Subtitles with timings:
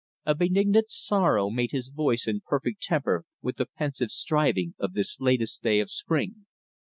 [0.25, 5.19] A benignant sorrow made his voice in perfect temper with the pensive striving of this
[5.19, 6.47] latest day of spring.